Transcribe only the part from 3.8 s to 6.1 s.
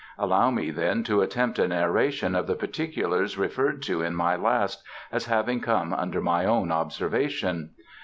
to in my last, as having come